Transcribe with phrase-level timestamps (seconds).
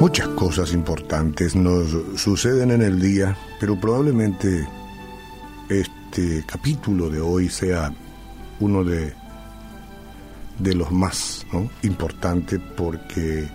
[0.00, 4.68] Muchas cosas importantes nos suceden en el día, pero probablemente
[5.68, 7.92] este capítulo de hoy sea
[8.60, 9.12] uno de,
[10.60, 11.44] de los más
[11.82, 13.48] importantes porque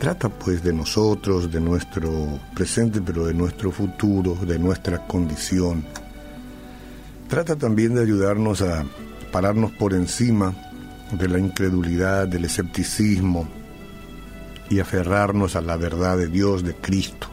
[0.00, 5.84] trata pues de nosotros, de nuestro presente, pero de nuestro futuro, de nuestra condición.
[7.28, 8.84] Trata también de ayudarnos a
[9.34, 10.54] pararnos por encima
[11.10, 13.48] de la incredulidad, del escepticismo,
[14.70, 17.26] y aferrarnos a la verdad de Dios, de Cristo.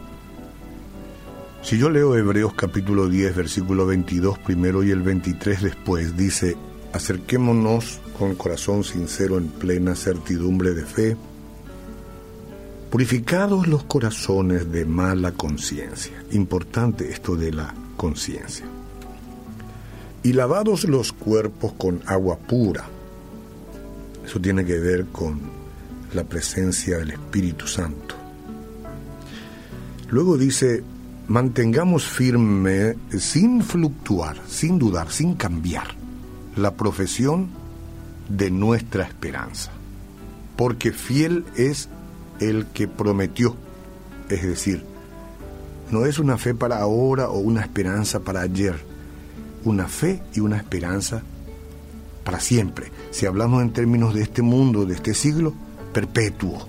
[1.62, 6.58] Si yo leo Hebreos capítulo 10, versículo 22 primero y el 23 después, dice,
[6.92, 11.16] acerquémonos con corazón sincero en plena certidumbre de fe,
[12.90, 16.24] purificados los corazones de mala conciencia.
[16.32, 18.66] Importante esto de la conciencia.
[20.24, 22.86] Y lavados los cuerpos con agua pura.
[24.26, 25.40] Eso tiene que ver con
[26.14, 28.16] la presencia del Espíritu Santo.
[30.10, 30.84] Luego dice,
[31.28, 35.88] mantengamos firme, sin fluctuar, sin dudar, sin cambiar,
[36.56, 37.50] la profesión
[38.30, 39.72] de nuestra esperanza.
[40.58, 41.90] Porque fiel es
[42.40, 43.56] el que prometió.
[44.30, 44.84] Es decir,
[45.92, 48.91] no es una fe para ahora o una esperanza para ayer.
[49.64, 51.22] Una fe y una esperanza
[52.24, 52.92] para siempre.
[53.12, 55.54] Si hablamos en términos de este mundo, de este siglo,
[55.94, 56.68] perpetuo.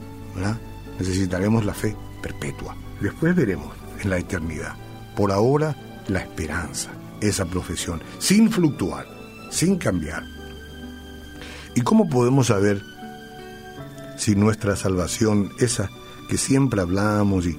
[0.99, 2.77] Necesitaremos la fe perpetua.
[3.01, 4.75] Después veremos en la eternidad.
[5.17, 5.77] Por ahora,
[6.09, 9.07] la esperanza, esa profesión, sin fluctuar,
[9.51, 10.25] sin cambiar.
[11.75, 12.83] ¿Y cómo podemos saber
[14.17, 15.91] si nuestra salvación, esa
[16.29, 17.59] que siempre hablamos y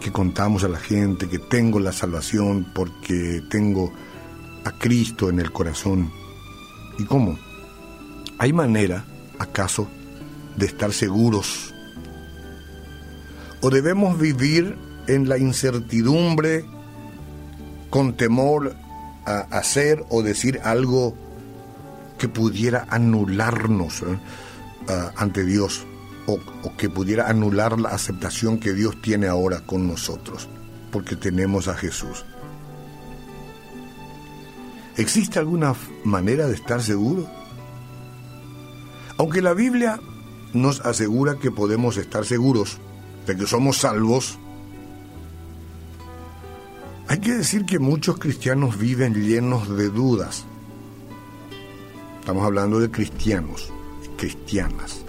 [0.00, 3.92] que contamos a la gente, que tengo la salvación porque tengo
[4.64, 6.10] a Cristo en el corazón?
[6.98, 7.38] ¿Y cómo?
[8.38, 9.04] ¿Hay manera,
[9.38, 9.88] acaso,
[10.56, 11.74] de estar seguros?
[13.60, 16.64] ¿O debemos vivir en la incertidumbre
[17.90, 18.74] con temor
[19.24, 21.14] a hacer o decir algo
[22.18, 24.18] que pudiera anularnos eh,
[25.16, 25.84] ante Dios
[26.26, 30.48] o, o que pudiera anular la aceptación que Dios tiene ahora con nosotros,
[30.90, 32.24] porque tenemos a Jesús?
[34.96, 37.26] ¿Existe alguna manera de estar seguro?
[39.16, 40.00] Aunque la Biblia
[40.52, 42.78] nos asegura que podemos estar seguros
[43.26, 44.38] de que somos salvos,
[47.08, 50.44] hay que decir que muchos cristianos viven llenos de dudas.
[52.20, 53.72] Estamos hablando de cristianos,
[54.16, 55.02] cristianas.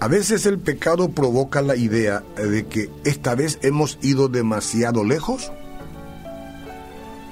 [0.00, 5.50] A veces el pecado provoca la idea de que esta vez hemos ido demasiado lejos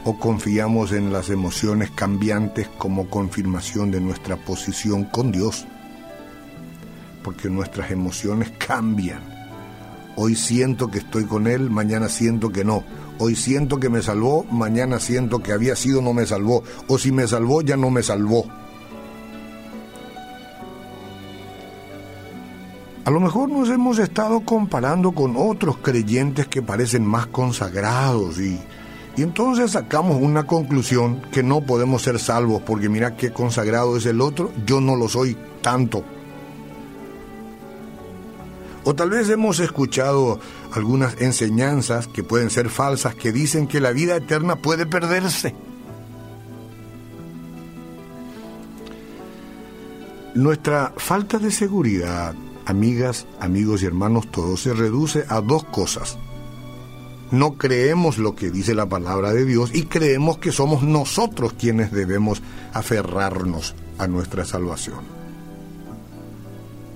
[0.05, 5.67] o confiamos en las emociones cambiantes como confirmación de nuestra posición con Dios
[7.29, 9.21] porque nuestras emociones cambian.
[10.17, 12.85] Hoy siento que estoy con Él, mañana siento que no.
[13.19, 16.63] Hoy siento que me salvó, mañana siento que había sido no me salvó.
[16.87, 18.47] O si me salvó, ya no me salvó.
[23.05, 28.59] A lo mejor nos hemos estado comparando con otros creyentes que parecen más consagrados y,
[29.19, 34.07] y entonces sacamos una conclusión que no podemos ser salvos porque mira qué consagrado es
[34.07, 36.05] el otro, yo no lo soy tanto.
[38.85, 40.39] O tal vez hemos escuchado
[40.73, 45.53] algunas enseñanzas que pueden ser falsas que dicen que la vida eterna puede perderse.
[50.37, 52.37] Nuestra falta de seguridad,
[52.67, 56.19] amigas, amigos y hermanos, todo se reduce a dos cosas.
[57.31, 61.93] No creemos lo que dice la palabra de Dios y creemos que somos nosotros quienes
[61.93, 65.19] debemos aferrarnos a nuestra salvación.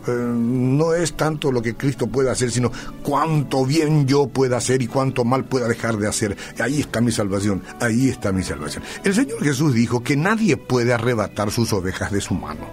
[0.06, 2.72] Eh, no es tanto lo que Cristo puede hacer, sino
[3.02, 6.36] cuánto bien yo pueda hacer y cuánto mal pueda dejar de hacer.
[6.58, 8.82] Ahí está mi salvación, ahí está mi salvación.
[9.04, 12.66] El Señor Jesús dijo que nadie puede arrebatar sus ovejas de su mano.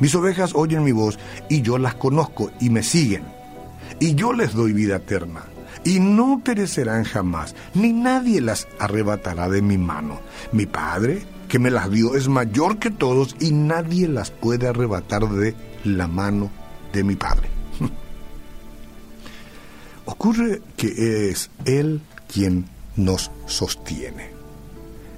[0.00, 1.18] Mis ovejas oyen mi voz
[1.48, 3.24] y yo las conozco y me siguen.
[4.00, 5.51] Y yo les doy vida eterna.
[5.84, 10.20] Y no perecerán jamás, ni nadie las arrebatará de mi mano.
[10.52, 15.28] Mi Padre, que me las dio, es mayor que todos y nadie las puede arrebatar
[15.28, 15.54] de
[15.84, 16.50] la mano
[16.92, 17.48] de mi Padre.
[20.04, 22.00] Ocurre que es Él
[22.32, 22.66] quien
[22.96, 24.41] nos sostiene.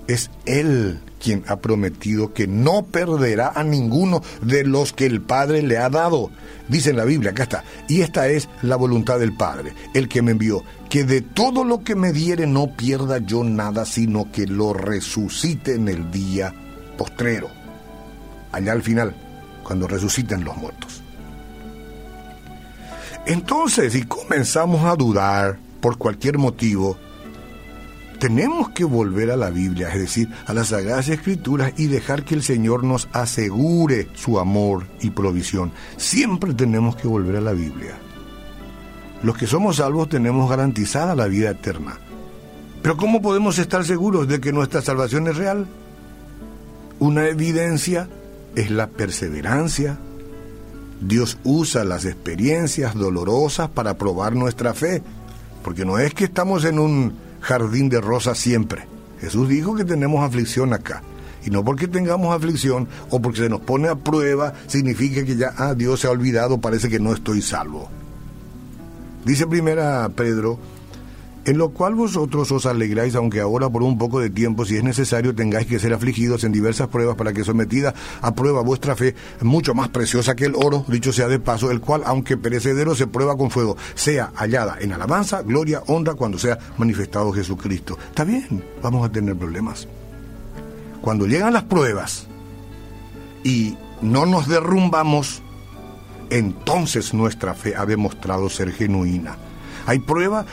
[0.06, 5.62] Es Él quien ha prometido que no perderá a ninguno de los que el Padre
[5.62, 6.30] le ha dado.
[6.68, 10.20] Dice en la Biblia, acá está, y esta es la voluntad del Padre, el que
[10.20, 14.46] me envió, que de todo lo que me diere no pierda yo nada, sino que
[14.46, 16.54] lo resucite en el día
[16.96, 17.48] postrero.
[18.52, 19.14] allá al final,
[19.62, 21.02] cuando resuciten los muertos.
[23.26, 26.98] Entonces, si comenzamos a dudar por cualquier motivo,
[28.24, 32.34] tenemos que volver a la Biblia, es decir, a las Sagradas Escrituras y dejar que
[32.34, 35.72] el Señor nos asegure su amor y provisión.
[35.98, 37.98] Siempre tenemos que volver a la Biblia.
[39.22, 41.98] Los que somos salvos tenemos garantizada la vida eterna.
[42.80, 45.66] Pero ¿cómo podemos estar seguros de que nuestra salvación es real?
[47.00, 48.08] Una evidencia
[48.56, 49.98] es la perseverancia.
[50.98, 55.02] Dios usa las experiencias dolorosas para probar nuestra fe,
[55.62, 58.86] porque no es que estamos en un jardín de rosas siempre.
[59.20, 61.02] Jesús dijo que tenemos aflicción acá.
[61.44, 65.52] Y no porque tengamos aflicción o porque se nos pone a prueba significa que ya,
[65.58, 67.90] ah, Dios se ha olvidado, parece que no estoy salvo.
[69.24, 70.58] Dice primera Pedro
[71.44, 74.84] en lo cual vosotros os alegráis, aunque ahora por un poco de tiempo, si es
[74.84, 79.14] necesario, tengáis que ser afligidos en diversas pruebas para que sometida a prueba vuestra fe,
[79.42, 83.06] mucho más preciosa que el oro, dicho sea de paso, el cual, aunque perecedero, se
[83.06, 87.98] prueba con fuego, sea hallada en alabanza, gloria, honra, cuando sea manifestado Jesucristo.
[88.08, 89.86] Está bien, vamos a tener problemas.
[91.00, 92.26] Cuando llegan las pruebas
[93.42, 95.42] y no nos derrumbamos,
[96.30, 99.36] entonces nuestra fe ha demostrado ser genuina.
[99.86, 100.46] Hay prueba,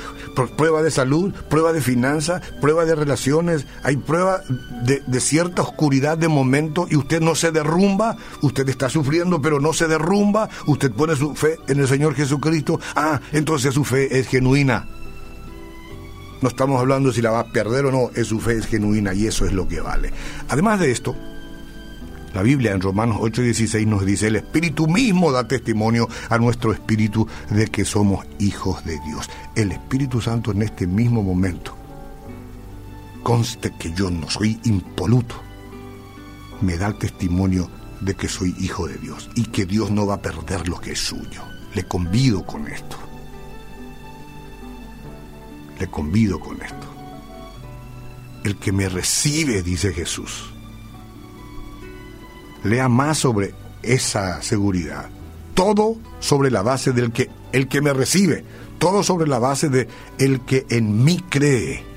[0.58, 4.42] prueba de salud, prueba de finanzas, prueba de relaciones, hay prueba
[4.84, 9.60] de, de, cierta oscuridad de momento y usted no se derrumba, usted está sufriendo pero
[9.60, 14.20] no se derrumba, usted pone su fe en el Señor Jesucristo, ah, entonces su fe
[14.20, 14.88] es genuina.
[16.42, 19.14] No estamos hablando si la va a perder o no, es su fe es genuina
[19.14, 20.12] y eso es lo que vale.
[20.50, 21.16] Además de esto,
[22.34, 27.28] la Biblia en Romanos 8:16 nos dice, el Espíritu mismo da testimonio a nuestro Espíritu
[27.50, 29.30] de que somos hijos de Dios.
[29.56, 31.76] El Espíritu Santo en este mismo momento,
[33.24, 35.36] conste que yo no soy impoluto,
[36.62, 37.70] me da testimonio
[38.00, 40.92] de que soy hijo de Dios y que Dios no va a perder lo que
[40.92, 41.44] es suyo.
[41.74, 42.98] Le convido con esto.
[45.80, 46.88] Le convido con esto.
[48.44, 50.52] El que me recibe, dice Jesús,
[52.64, 53.54] lea más sobre
[53.84, 55.10] esa seguridad.
[55.54, 58.44] Todo sobre la base del que el que me recibe,
[58.80, 59.88] todo sobre la base de
[60.18, 61.91] el que en mí cree.